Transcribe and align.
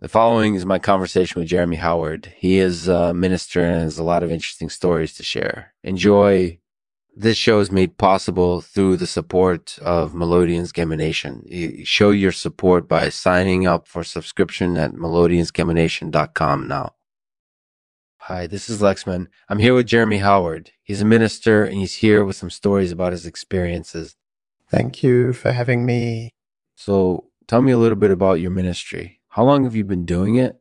The 0.00 0.08
following 0.08 0.54
is 0.54 0.64
my 0.64 0.78
conversation 0.78 1.40
with 1.40 1.50
Jeremy 1.50 1.76
Howard. 1.76 2.32
He 2.38 2.56
is 2.56 2.88
a 2.88 3.12
minister 3.12 3.60
and 3.60 3.82
has 3.82 3.98
a 3.98 4.02
lot 4.02 4.22
of 4.22 4.32
interesting 4.32 4.70
stories 4.70 5.12
to 5.14 5.22
share. 5.22 5.74
Enjoy. 5.84 6.58
This 7.14 7.36
show 7.36 7.60
is 7.60 7.70
made 7.70 7.98
possible 7.98 8.62
through 8.62 8.96
the 8.96 9.06
support 9.06 9.78
of 9.82 10.14
Melodians 10.14 10.72
Gemination. 10.72 11.42
You 11.44 11.84
show 11.84 12.12
your 12.12 12.32
support 12.32 12.88
by 12.88 13.10
signing 13.10 13.66
up 13.66 13.86
for 13.86 14.02
subscription 14.02 14.78
at 14.78 14.92
melodiansgemination.com 14.92 16.66
now. 16.66 16.94
Hi, 18.20 18.46
this 18.46 18.70
is 18.70 18.80
Lexman. 18.80 19.26
I'm 19.50 19.58
here 19.58 19.74
with 19.74 19.86
Jeremy 19.86 20.18
Howard. 20.18 20.70
He's 20.82 21.02
a 21.02 21.04
minister 21.04 21.62
and 21.62 21.74
he's 21.74 21.96
here 21.96 22.24
with 22.24 22.36
some 22.36 22.48
stories 22.48 22.90
about 22.90 23.12
his 23.12 23.26
experiences. 23.26 24.16
Thank 24.66 25.02
you 25.02 25.34
for 25.34 25.52
having 25.52 25.84
me. 25.84 26.30
So 26.74 27.26
tell 27.46 27.60
me 27.60 27.72
a 27.72 27.78
little 27.78 27.98
bit 27.98 28.10
about 28.10 28.40
your 28.40 28.50
ministry. 28.50 29.19
How 29.34 29.44
long 29.44 29.62
have 29.62 29.76
you 29.76 29.84
been 29.84 30.04
doing 30.04 30.34
it? 30.34 30.60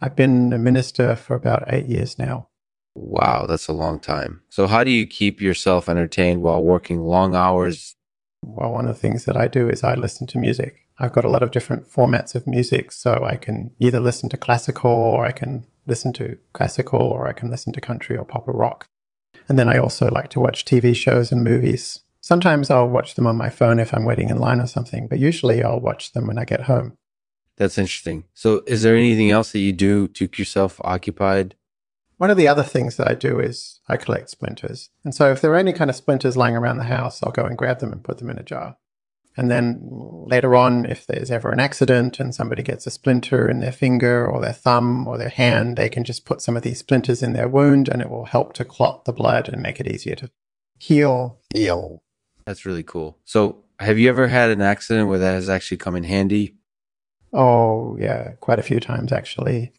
I've 0.00 0.14
been 0.14 0.52
a 0.52 0.58
minister 0.58 1.16
for 1.16 1.34
about 1.34 1.64
eight 1.66 1.86
years 1.86 2.20
now. 2.20 2.48
Wow, 2.94 3.46
that's 3.46 3.66
a 3.66 3.72
long 3.72 3.98
time. 3.98 4.42
So, 4.48 4.68
how 4.68 4.84
do 4.84 4.92
you 4.92 5.08
keep 5.08 5.40
yourself 5.40 5.88
entertained 5.88 6.42
while 6.42 6.62
working 6.62 7.00
long 7.00 7.34
hours? 7.34 7.96
Well, 8.44 8.72
one 8.72 8.86
of 8.86 8.94
the 8.94 9.00
things 9.00 9.24
that 9.24 9.36
I 9.36 9.48
do 9.48 9.68
is 9.68 9.82
I 9.82 9.96
listen 9.96 10.28
to 10.28 10.38
music. 10.38 10.86
I've 11.00 11.12
got 11.12 11.24
a 11.24 11.28
lot 11.28 11.42
of 11.42 11.50
different 11.50 11.90
formats 11.90 12.36
of 12.36 12.46
music, 12.46 12.92
so 12.92 13.24
I 13.24 13.34
can 13.34 13.72
either 13.80 13.98
listen 13.98 14.28
to 14.28 14.36
classical 14.36 14.92
or 14.92 15.26
I 15.26 15.32
can 15.32 15.66
listen 15.88 16.12
to 16.14 16.38
classical 16.52 17.00
or 17.00 17.26
I 17.26 17.32
can 17.32 17.50
listen 17.50 17.72
to 17.72 17.80
country 17.80 18.16
or 18.16 18.24
pop 18.24 18.46
or 18.46 18.54
rock. 18.54 18.88
And 19.48 19.58
then 19.58 19.68
I 19.68 19.78
also 19.78 20.08
like 20.10 20.30
to 20.30 20.40
watch 20.40 20.64
TV 20.64 20.94
shows 20.94 21.32
and 21.32 21.42
movies. 21.42 22.04
Sometimes 22.20 22.70
I'll 22.70 22.88
watch 22.88 23.16
them 23.16 23.26
on 23.26 23.36
my 23.36 23.50
phone 23.50 23.80
if 23.80 23.92
I'm 23.92 24.04
waiting 24.04 24.30
in 24.30 24.38
line 24.38 24.60
or 24.60 24.68
something, 24.68 25.08
but 25.08 25.18
usually 25.18 25.64
I'll 25.64 25.80
watch 25.80 26.12
them 26.12 26.28
when 26.28 26.38
I 26.38 26.44
get 26.44 26.62
home. 26.62 26.96
That's 27.56 27.78
interesting. 27.78 28.24
So, 28.34 28.62
is 28.66 28.82
there 28.82 28.96
anything 28.96 29.30
else 29.30 29.52
that 29.52 29.60
you 29.60 29.72
do 29.72 30.08
to 30.08 30.28
keep 30.28 30.38
yourself 30.38 30.80
occupied? 30.84 31.54
One 32.18 32.30
of 32.30 32.36
the 32.36 32.48
other 32.48 32.62
things 32.62 32.96
that 32.96 33.08
I 33.08 33.14
do 33.14 33.38
is 33.40 33.80
I 33.88 33.96
collect 33.96 34.30
splinters. 34.30 34.90
And 35.04 35.14
so, 35.14 35.30
if 35.32 35.40
there 35.40 35.52
are 35.52 35.56
any 35.56 35.72
kind 35.72 35.90
of 35.90 35.96
splinters 35.96 36.36
lying 36.36 36.56
around 36.56 36.78
the 36.78 36.84
house, 36.84 37.22
I'll 37.22 37.32
go 37.32 37.44
and 37.44 37.56
grab 37.56 37.80
them 37.80 37.92
and 37.92 38.04
put 38.04 38.18
them 38.18 38.30
in 38.30 38.38
a 38.38 38.42
jar. 38.42 38.76
And 39.38 39.50
then 39.50 39.80
later 39.90 40.56
on, 40.56 40.86
if 40.86 41.06
there's 41.06 41.30
ever 41.30 41.50
an 41.50 41.60
accident 41.60 42.18
and 42.18 42.34
somebody 42.34 42.62
gets 42.62 42.86
a 42.86 42.90
splinter 42.90 43.48
in 43.48 43.60
their 43.60 43.72
finger 43.72 44.26
or 44.26 44.40
their 44.40 44.54
thumb 44.54 45.06
or 45.06 45.18
their 45.18 45.28
hand, 45.28 45.76
they 45.76 45.90
can 45.90 46.04
just 46.04 46.24
put 46.24 46.40
some 46.40 46.56
of 46.56 46.62
these 46.62 46.78
splinters 46.78 47.22
in 47.22 47.34
their 47.34 47.48
wound 47.48 47.88
and 47.88 48.00
it 48.00 48.08
will 48.08 48.24
help 48.24 48.54
to 48.54 48.64
clot 48.64 49.04
the 49.04 49.12
blood 49.12 49.48
and 49.48 49.60
make 49.60 49.78
it 49.78 49.86
easier 49.86 50.14
to 50.16 50.30
heal. 50.78 51.38
Heal. 51.52 52.02
That's 52.46 52.64
really 52.64 52.82
cool. 52.82 53.18
So, 53.24 53.64
have 53.78 53.98
you 53.98 54.08
ever 54.08 54.28
had 54.28 54.48
an 54.48 54.62
accident 54.62 55.08
where 55.08 55.18
that 55.18 55.34
has 55.34 55.50
actually 55.50 55.76
come 55.76 55.96
in 55.96 56.04
handy? 56.04 56.56
Oh, 57.32 57.96
yeah, 57.98 58.32
quite 58.40 58.58
a 58.58 58.62
few 58.62 58.80
times 58.80 59.12
actually. 59.12 59.72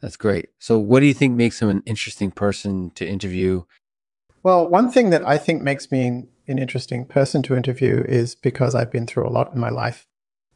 That's 0.00 0.16
great. 0.16 0.50
So, 0.58 0.78
what 0.78 1.00
do 1.00 1.06
you 1.06 1.14
think 1.14 1.36
makes 1.36 1.60
him 1.60 1.68
an 1.68 1.82
interesting 1.84 2.30
person 2.30 2.90
to 2.94 3.06
interview? 3.06 3.64
Well, 4.42 4.68
one 4.68 4.90
thing 4.90 5.10
that 5.10 5.26
I 5.26 5.38
think 5.38 5.62
makes 5.62 5.90
me 5.90 6.24
an 6.46 6.58
interesting 6.58 7.04
person 7.04 7.42
to 7.42 7.56
interview 7.56 8.04
is 8.08 8.34
because 8.34 8.74
I've 8.74 8.92
been 8.92 9.06
through 9.06 9.26
a 9.26 9.30
lot 9.30 9.52
in 9.52 9.60
my 9.60 9.70
life. 9.70 10.06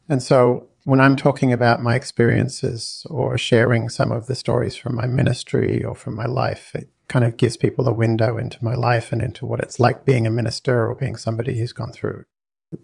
And 0.09 0.23
so, 0.23 0.69
when 0.85 1.01
I'm 1.01 1.17
talking 1.17 1.53
about 1.53 1.83
my 1.83 1.95
experiences 1.95 3.07
or 3.11 3.37
sharing 3.39 3.89
some 3.89 4.11
of 4.13 4.27
the 4.27 4.35
stories 4.35 4.77
from 4.77 4.95
my 4.97 5.07
ministry 5.07 5.85
or 5.85 5.95
from 5.95 6.15
my 6.15 6.27
life, 6.27 6.75
it 6.75 6.89
kind 7.09 7.25
of 7.25 7.37
gives 7.37 7.57
people 7.57 7.89
a 7.89 7.93
window 7.93 8.39
into 8.39 8.65
my 8.65 8.75
life 8.75 9.13
and 9.13 9.23
into 9.23 9.45
what 9.45 9.61
it's 9.61 9.79
like 9.79 10.05
being 10.05 10.27
a 10.27 10.31
minister 10.31 10.89
or 10.89 10.95
being 10.95 11.17
somebody 11.17 11.59
who's 11.59 11.73
gone 11.73 11.93
through 11.93 12.25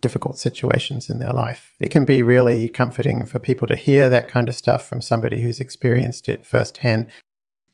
difficult 0.00 0.38
situations 0.38 1.10
in 1.10 1.18
their 1.18 1.32
life. 1.32 1.74
It 1.80 1.90
can 1.90 2.04
be 2.04 2.22
really 2.22 2.68
comforting 2.68 3.24
for 3.26 3.38
people 3.38 3.66
to 3.68 3.76
hear 3.76 4.08
that 4.08 4.28
kind 4.28 4.48
of 4.48 4.54
stuff 4.54 4.86
from 4.86 5.00
somebody 5.00 5.40
who's 5.40 5.60
experienced 5.60 6.28
it 6.28 6.44
firsthand. 6.44 7.06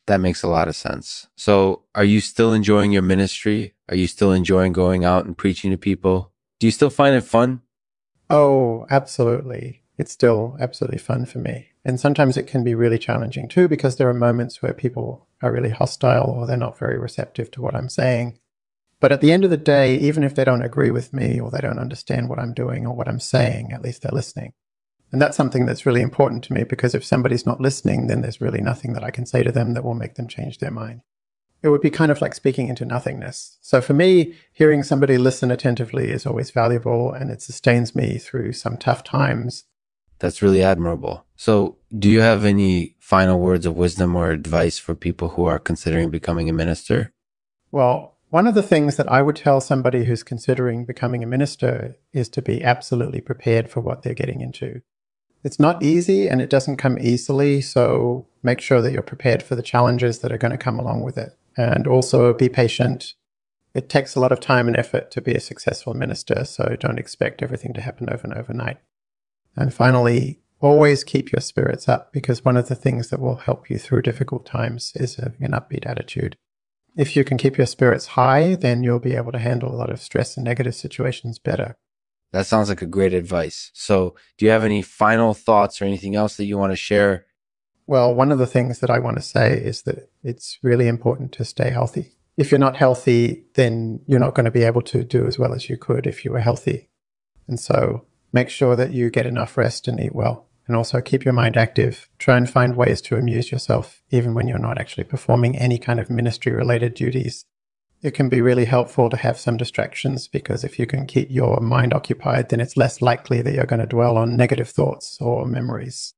That 0.06 0.20
makes 0.20 0.42
a 0.42 0.48
lot 0.48 0.68
of 0.68 0.76
sense. 0.76 1.28
So, 1.36 1.82
are 1.94 2.04
you 2.04 2.20
still 2.20 2.52
enjoying 2.52 2.92
your 2.92 3.02
ministry? 3.02 3.74
Are 3.88 3.96
you 3.96 4.06
still 4.06 4.32
enjoying 4.32 4.72
going 4.72 5.04
out 5.04 5.24
and 5.24 5.36
preaching 5.36 5.70
to 5.70 5.78
people? 5.78 6.32
Do 6.60 6.66
you 6.66 6.70
still 6.70 6.90
find 6.90 7.16
it 7.16 7.22
fun? 7.22 7.62
Oh, 8.28 8.86
absolutely. 8.90 9.82
It's 9.96 10.12
still 10.12 10.56
absolutely 10.60 10.98
fun 10.98 11.24
for 11.24 11.38
me. 11.38 11.68
And 11.84 12.00
sometimes 12.00 12.36
it 12.36 12.46
can 12.46 12.64
be 12.64 12.74
really 12.74 12.98
challenging 12.98 13.48
too, 13.48 13.68
because 13.68 13.96
there 13.96 14.08
are 14.08 14.14
moments 14.14 14.62
where 14.62 14.72
people 14.72 15.26
are 15.42 15.52
really 15.52 15.70
hostile 15.70 16.30
or 16.30 16.46
they're 16.46 16.56
not 16.56 16.78
very 16.78 16.98
receptive 16.98 17.50
to 17.52 17.62
what 17.62 17.74
I'm 17.74 17.88
saying. 17.88 18.38
But 19.04 19.12
at 19.12 19.20
the 19.20 19.32
end 19.32 19.44
of 19.44 19.50
the 19.50 19.58
day, 19.58 19.98
even 19.98 20.24
if 20.24 20.34
they 20.34 20.44
don't 20.44 20.62
agree 20.62 20.90
with 20.90 21.12
me 21.12 21.38
or 21.38 21.50
they 21.50 21.60
don't 21.60 21.78
understand 21.78 22.30
what 22.30 22.38
I'm 22.38 22.54
doing 22.54 22.86
or 22.86 22.96
what 22.96 23.06
I'm 23.06 23.20
saying, 23.20 23.70
at 23.70 23.82
least 23.82 24.00
they're 24.00 24.10
listening. 24.10 24.54
And 25.12 25.20
that's 25.20 25.36
something 25.36 25.66
that's 25.66 25.84
really 25.84 26.00
important 26.00 26.42
to 26.44 26.54
me 26.54 26.64
because 26.64 26.94
if 26.94 27.04
somebody's 27.04 27.44
not 27.44 27.60
listening, 27.60 28.06
then 28.06 28.22
there's 28.22 28.40
really 28.40 28.62
nothing 28.62 28.94
that 28.94 29.04
I 29.04 29.10
can 29.10 29.26
say 29.26 29.42
to 29.42 29.52
them 29.52 29.74
that 29.74 29.84
will 29.84 29.92
make 29.92 30.14
them 30.14 30.26
change 30.26 30.56
their 30.56 30.70
mind. 30.70 31.02
It 31.62 31.68
would 31.68 31.82
be 31.82 31.90
kind 31.90 32.10
of 32.10 32.22
like 32.22 32.34
speaking 32.34 32.68
into 32.68 32.86
nothingness. 32.86 33.58
So 33.60 33.82
for 33.82 33.92
me, 33.92 34.36
hearing 34.54 34.82
somebody 34.82 35.18
listen 35.18 35.50
attentively 35.50 36.10
is 36.10 36.24
always 36.24 36.50
valuable 36.50 37.12
and 37.12 37.30
it 37.30 37.42
sustains 37.42 37.94
me 37.94 38.16
through 38.16 38.54
some 38.54 38.78
tough 38.78 39.04
times. 39.04 39.64
That's 40.18 40.40
really 40.40 40.62
admirable. 40.62 41.26
So, 41.36 41.76
do 41.94 42.08
you 42.08 42.22
have 42.22 42.46
any 42.46 42.96
final 43.00 43.38
words 43.38 43.66
of 43.66 43.76
wisdom 43.76 44.16
or 44.16 44.30
advice 44.30 44.78
for 44.78 44.94
people 44.94 45.28
who 45.28 45.44
are 45.44 45.58
considering 45.58 46.08
becoming 46.08 46.48
a 46.48 46.54
minister? 46.54 47.12
Well, 47.70 48.13
one 48.34 48.48
of 48.48 48.56
the 48.56 48.64
things 48.64 48.96
that 48.96 49.08
I 49.08 49.22
would 49.22 49.36
tell 49.36 49.60
somebody 49.60 50.06
who's 50.06 50.24
considering 50.24 50.84
becoming 50.84 51.22
a 51.22 51.26
minister 51.26 51.94
is 52.12 52.28
to 52.30 52.42
be 52.42 52.64
absolutely 52.64 53.20
prepared 53.20 53.70
for 53.70 53.78
what 53.80 54.02
they're 54.02 54.12
getting 54.12 54.40
into. 54.40 54.82
It's 55.44 55.60
not 55.60 55.84
easy 55.84 56.26
and 56.26 56.42
it 56.42 56.50
doesn't 56.50 56.78
come 56.78 56.98
easily, 57.00 57.60
so 57.60 58.26
make 58.42 58.60
sure 58.60 58.82
that 58.82 58.90
you're 58.90 59.02
prepared 59.02 59.40
for 59.40 59.54
the 59.54 59.62
challenges 59.62 60.18
that 60.18 60.32
are 60.32 60.36
going 60.36 60.50
to 60.50 60.58
come 60.58 60.80
along 60.80 61.04
with 61.04 61.16
it. 61.16 61.38
And 61.56 61.86
also 61.86 62.34
be 62.34 62.48
patient. 62.48 63.14
It 63.72 63.88
takes 63.88 64.16
a 64.16 64.20
lot 64.20 64.32
of 64.32 64.40
time 64.40 64.66
and 64.66 64.76
effort 64.76 65.12
to 65.12 65.20
be 65.20 65.34
a 65.34 65.40
successful 65.40 65.94
minister, 65.94 66.44
so 66.44 66.74
don't 66.80 66.98
expect 66.98 67.40
everything 67.40 67.72
to 67.74 67.82
happen 67.82 68.08
over 68.12 68.24
and 68.24 68.34
overnight. 68.34 68.78
And 69.54 69.72
finally, 69.72 70.40
always 70.58 71.04
keep 71.04 71.30
your 71.30 71.40
spirits 71.40 71.88
up 71.88 72.12
because 72.12 72.44
one 72.44 72.56
of 72.56 72.66
the 72.66 72.74
things 72.74 73.10
that 73.10 73.20
will 73.20 73.36
help 73.36 73.70
you 73.70 73.78
through 73.78 74.02
difficult 74.02 74.44
times 74.44 74.90
is 74.96 75.14
having 75.14 75.44
an 75.44 75.52
upbeat 75.52 75.86
attitude 75.86 76.36
if 76.96 77.16
you 77.16 77.24
can 77.24 77.36
keep 77.36 77.56
your 77.56 77.66
spirits 77.66 78.08
high, 78.08 78.54
then 78.54 78.82
you'll 78.82 79.00
be 79.00 79.16
able 79.16 79.32
to 79.32 79.38
handle 79.38 79.72
a 79.72 79.76
lot 79.76 79.90
of 79.90 80.00
stress 80.00 80.36
and 80.36 80.44
negative 80.44 80.74
situations 80.74 81.38
better. 81.38 81.76
That 82.32 82.46
sounds 82.46 82.68
like 82.68 82.82
a 82.82 82.86
great 82.86 83.14
advice. 83.14 83.70
So, 83.74 84.16
do 84.38 84.44
you 84.44 84.50
have 84.50 84.64
any 84.64 84.82
final 84.82 85.34
thoughts 85.34 85.80
or 85.80 85.84
anything 85.84 86.16
else 86.16 86.36
that 86.36 86.46
you 86.46 86.58
want 86.58 86.72
to 86.72 86.76
share? 86.76 87.26
Well, 87.86 88.14
one 88.14 88.32
of 88.32 88.38
the 88.38 88.46
things 88.46 88.80
that 88.80 88.90
I 88.90 88.98
want 88.98 89.16
to 89.16 89.22
say 89.22 89.52
is 89.52 89.82
that 89.82 90.10
it's 90.22 90.58
really 90.62 90.88
important 90.88 91.32
to 91.32 91.44
stay 91.44 91.70
healthy. 91.70 92.12
If 92.36 92.50
you're 92.50 92.58
not 92.58 92.76
healthy, 92.76 93.44
then 93.54 94.00
you're 94.06 94.18
not 94.18 94.34
going 94.34 94.46
to 94.46 94.50
be 94.50 94.64
able 94.64 94.82
to 94.82 95.04
do 95.04 95.26
as 95.26 95.38
well 95.38 95.54
as 95.54 95.68
you 95.68 95.76
could 95.76 96.06
if 96.06 96.24
you 96.24 96.32
were 96.32 96.40
healthy. 96.40 96.88
And 97.46 97.60
so, 97.60 98.06
make 98.32 98.48
sure 98.48 98.74
that 98.74 98.92
you 98.92 99.10
get 99.10 99.26
enough 99.26 99.56
rest 99.56 99.86
and 99.86 100.00
eat 100.00 100.14
well 100.14 100.48
and 100.66 100.76
also 100.76 101.00
keep 101.00 101.24
your 101.24 101.34
mind 101.34 101.56
active. 101.56 102.08
Try 102.18 102.36
and 102.36 102.48
find 102.48 102.76
ways 102.76 103.00
to 103.02 103.16
amuse 103.16 103.52
yourself, 103.52 104.02
even 104.10 104.34
when 104.34 104.48
you're 104.48 104.58
not 104.58 104.78
actually 104.78 105.04
performing 105.04 105.58
any 105.58 105.78
kind 105.78 106.00
of 106.00 106.10
ministry 106.10 106.52
related 106.52 106.94
duties. 106.94 107.44
It 108.02 108.12
can 108.12 108.28
be 108.28 108.40
really 108.40 108.66
helpful 108.66 109.08
to 109.08 109.16
have 109.16 109.38
some 109.38 109.56
distractions 109.56 110.28
because 110.28 110.62
if 110.62 110.78
you 110.78 110.86
can 110.86 111.06
keep 111.06 111.30
your 111.30 111.60
mind 111.60 111.94
occupied, 111.94 112.50
then 112.50 112.60
it's 112.60 112.76
less 112.76 113.00
likely 113.00 113.40
that 113.40 113.54
you're 113.54 113.64
going 113.64 113.80
to 113.80 113.86
dwell 113.86 114.18
on 114.18 114.36
negative 114.36 114.68
thoughts 114.68 115.18
or 115.20 115.46
memories. 115.46 116.12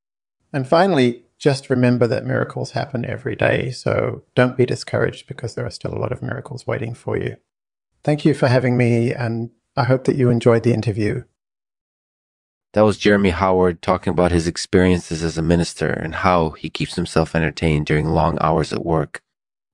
And 0.53 0.67
finally, 0.67 1.25
just 1.39 1.71
remember 1.71 2.07
that 2.07 2.25
miracles 2.25 2.73
happen 2.73 3.05
every 3.05 3.37
day. 3.37 3.71
So 3.71 4.23
don't 4.35 4.57
be 4.57 4.67
discouraged 4.67 5.29
because 5.29 5.55
there 5.55 5.67
are 5.67 5.71
still 5.71 5.95
a 5.95 6.01
lot 6.01 6.13
of 6.13 6.23
miracles 6.23 6.67
waiting 6.67 6.95
for 6.95 7.17
you. 7.17 7.37
Thank 8.03 8.25
you 8.25 8.35
for 8.35 8.49
having 8.49 8.77
me, 8.77 9.13
and 9.13 9.51
I 9.77 9.85
hope 9.85 10.05
that 10.05 10.17
you 10.17 10.31
enjoyed 10.31 10.63
the 10.63 10.73
interview. 10.73 11.25
That 12.77 12.85
was 12.85 12.99
Jeremy 12.99 13.31
Howard 13.31 13.81
talking 13.81 14.11
about 14.11 14.33
his 14.33 14.47
experiences 14.47 15.23
as 15.23 15.39
a 15.39 15.43
minister 15.43 15.89
and 15.89 16.17
how 16.17 16.51
he 16.51 16.69
keeps 16.69 16.95
himself 16.95 17.35
entertained 17.35 17.87
during 17.87 18.11
long 18.11 18.37
hours 18.39 18.71
at 18.71 18.85
work. 18.85 19.23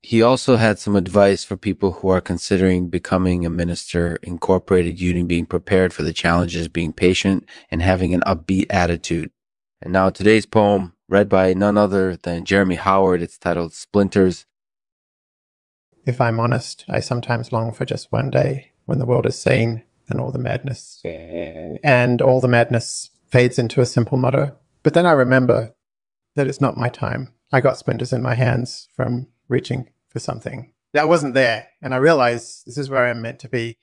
He 0.02 0.22
also 0.22 0.54
had 0.54 0.78
some 0.78 0.94
advice 0.94 1.42
for 1.42 1.56
people 1.56 1.94
who 1.94 2.10
are 2.10 2.20
considering 2.20 2.90
becoming 2.90 3.44
a 3.44 3.50
minister, 3.50 4.20
incorporated 4.22 5.00
union 5.00 5.26
being 5.26 5.46
prepared 5.46 5.92
for 5.92 6.04
the 6.04 6.12
challenges, 6.12 6.68
being 6.68 6.92
patient, 6.92 7.44
and 7.72 7.82
having 7.82 8.14
an 8.14 8.20
upbeat 8.20 8.66
attitude. 8.70 9.32
And 9.80 9.92
now 9.92 10.10
today's 10.10 10.46
poem, 10.46 10.92
read 11.08 11.28
by 11.28 11.54
none 11.54 11.76
other 11.76 12.14
than 12.14 12.44
Jeremy 12.44 12.76
Howard, 12.76 13.20
it's 13.20 13.36
titled 13.36 13.72
Splinters. 13.72 14.46
If 16.06 16.20
I'm 16.20 16.38
honest, 16.38 16.84
I 16.88 17.00
sometimes 17.00 17.50
long 17.50 17.72
for 17.72 17.84
just 17.84 18.12
one 18.12 18.30
day 18.30 18.70
when 18.84 19.00
the 19.00 19.06
world 19.06 19.26
is 19.26 19.36
sane 19.36 19.82
and 20.12 20.20
all 20.20 20.30
the 20.30 20.38
madness. 20.38 21.00
And 21.82 22.22
all 22.22 22.40
the 22.40 22.48
madness 22.48 23.10
fades 23.26 23.58
into 23.58 23.80
a 23.80 23.86
simple 23.86 24.16
motto. 24.16 24.56
But 24.84 24.94
then 24.94 25.06
I 25.06 25.12
remember 25.12 25.74
that 26.36 26.46
it's 26.46 26.60
not 26.60 26.76
my 26.76 26.88
time. 26.88 27.32
I 27.52 27.60
got 27.60 27.78
splinters 27.78 28.12
in 28.12 28.22
my 28.22 28.34
hands 28.34 28.88
from 28.94 29.26
reaching 29.48 29.88
for 30.08 30.20
something 30.20 30.72
that 30.92 31.08
wasn't 31.08 31.34
there. 31.34 31.68
And 31.80 31.94
I 31.94 31.98
realize 31.98 32.62
this 32.66 32.78
is 32.78 32.90
where 32.90 33.06
I'm 33.06 33.22
meant 33.22 33.38
to 33.40 33.48
be. 33.48 33.78